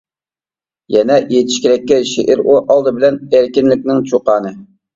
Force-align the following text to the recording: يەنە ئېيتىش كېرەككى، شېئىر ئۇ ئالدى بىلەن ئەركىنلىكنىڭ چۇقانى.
يەنە 0.95 1.17
ئېيتىش 1.25 1.59
كېرەككى، 1.67 2.01
شېئىر 2.13 2.43
ئۇ 2.47 2.57
ئالدى 2.63 2.97
بىلەن 2.99 3.23
ئەركىنلىكنىڭ 3.39 4.05
چۇقانى. 4.13 4.59